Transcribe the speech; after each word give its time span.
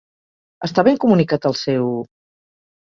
Està 0.69 0.85
ben 0.87 0.97
comunicat 1.05 1.47
el 1.53 1.57
seu...? 1.63 1.95